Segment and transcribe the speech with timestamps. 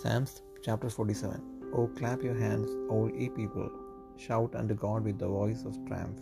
[0.00, 1.40] Psalms chapter 47
[1.76, 3.68] Oh, clap your hands, all ye people.
[4.24, 6.20] Shout unto God with the voice of triumph.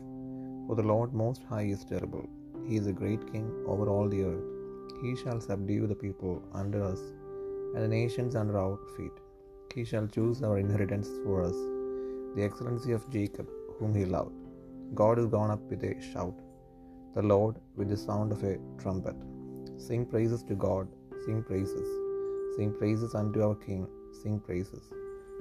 [0.67, 2.25] For the Lord Most High is terrible.
[2.69, 4.47] He is a great king over all the earth.
[5.03, 7.03] He shall subdue the people under us,
[7.75, 9.19] and the nations under our feet.
[9.75, 11.59] He shall choose our inheritance for us,
[12.37, 13.47] the excellency of Jacob,
[13.79, 14.41] whom he loved.
[15.03, 16.41] God is gone up with a shout,
[17.19, 19.21] the Lord with the sound of a trumpet.
[19.89, 20.89] Sing praises to God,
[21.27, 22.06] sing praises.
[22.57, 23.83] Sing praises unto our King,
[24.21, 24.85] sing praises.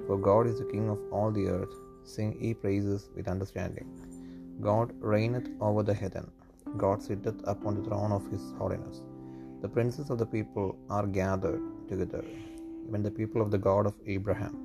[0.06, 1.74] For God is the King of all the earth,
[2.14, 3.88] sing ye praises with understanding.
[4.68, 6.28] God reigneth over the heathen,
[6.84, 8.98] God sitteth upon the throne of his holiness.
[9.62, 12.24] The princes of the people are gathered together,
[12.86, 14.56] even the people of the God of Abraham.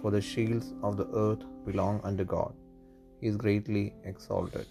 [0.00, 2.52] For the shields of the earth belong unto God,
[3.20, 4.66] he is greatly exalted.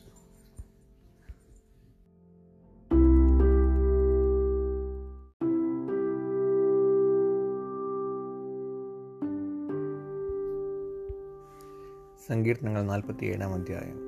[12.27, 13.99] സങ്കീർത്തനങ്ങൾ നാൽപ്പത്തിയേഴാം അധ്യായം.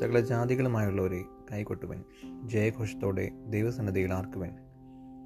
[0.00, 2.04] സകല ജാതികളുമായുള്ളവരെ കൈകൊട്ടുവൻ
[2.44, 4.50] ജയഘോഷത്തോടെ ദൈവസന്നദ്ധയിൽ ആർക്കുവൻ.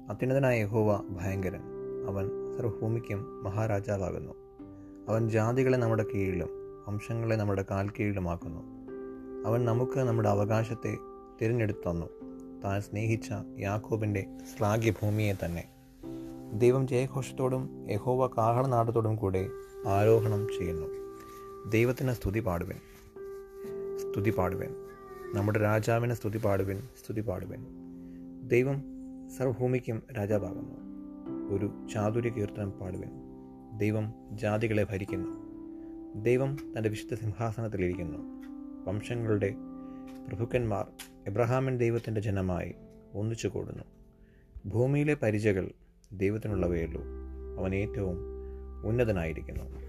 [0.09, 1.61] അത്യുന്നതനായ യഹോവ ഭയങ്കരൻ
[2.07, 4.33] അവൻ സർവഭൂമിക്കും മഹാരാജാവാകുന്നു.
[5.09, 6.49] അവൻ ജാതികളെ നമ്മുടെ കീഴിലും
[6.87, 8.61] വംശങ്ങളെ നമ്മുടെ കാൽ കീഴിലുമാക്കുന്നു.
[9.45, 10.97] അവൻ നമുക്ക് നമ്മുടെ അവകാശത്തെ
[11.41, 12.05] തിരഞ്ഞെടുത്തു തന്നു.
[12.63, 13.29] താൻ സ്നേഹിച്ച
[13.59, 14.25] യാക്കോബിന്റെ
[14.57, 15.67] ശ്ലാഘ്യഭൂമിയെ തന്നെ.
[16.53, 19.49] ദൈവം ജയഘോഷത്തോടും യഹോവ കാഹളനാടത്തോടും കൂടെ
[19.87, 21.06] ആരോഹണം ചെയ്യുന്നു.
[21.69, 22.77] ദൈവത്തിന് സ്തുതി പാടുവൻ.
[23.97, 24.75] സ്തുതി പാടുവൻ.
[25.33, 27.65] നമ്മുടെ രാജാവിന് സ്തുതി പാടുവൻ സ്തുതി പാടുവൻ.
[28.47, 28.83] ദൈവം
[29.37, 30.75] സർവഭൂമിക്കും രാജാവാകുന്നു.
[31.55, 33.09] ഒരു ചാതുര്യ കീർത്തനം പാടുവൻ.
[33.77, 35.29] ദൈവം ജാതികളെ ഭരിക്കുന്നു.
[36.23, 38.17] ദൈവം തന്റെ വിശുദ്ധ സിംഹാസനത്തിലിരിക്കുന്നു
[38.89, 39.55] വംശങ്ങളുടെ
[40.27, 40.87] പ്രഭുക്കന്മാർ
[41.27, 42.75] എബ്രഹാമൻ ദൈവത്തിന്റെ ജനമായി
[43.13, 43.83] ഒന്നിച്ചു കൂടുന്നു.
[44.65, 45.71] ഭൂമിയിലെ പരിചകൾ
[46.11, 47.03] ദൈവത്തിനുള്ളവയുള്ളൂ
[47.59, 48.17] അവൻ ഏറ്റവും
[48.85, 49.86] ഉന്നതനായിരിക്കുന്നു.